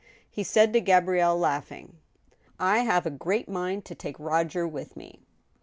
[0.31, 1.97] He said to Gabrielle, laughing:"
[2.59, 5.19] I have a great mind to take Roger with me."